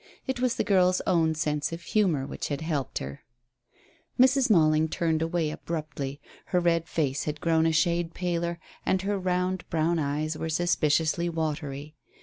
It 0.25 0.39
was 0.39 0.55
the 0.55 0.63
girl's 0.63 0.99
own 1.05 1.35
sense 1.35 1.71
of 1.71 1.83
humour 1.83 2.25
which 2.25 2.47
had 2.47 2.61
helped 2.61 2.97
her. 2.97 3.21
Mrs. 4.19 4.49
Malling 4.49 4.89
turned 4.89 5.21
away 5.21 5.51
abruptly. 5.51 6.19
Her 6.45 6.59
red 6.59 6.87
face 6.87 7.25
had 7.25 7.39
grown 7.39 7.67
a 7.67 7.71
shade 7.71 8.15
paler, 8.15 8.57
and 8.83 9.03
her 9.03 9.19
round, 9.19 9.63
brown 9.69 9.99
eyes 9.99 10.35
were 10.35 10.49
suspiciously 10.49 11.29
watery. 11.29 11.93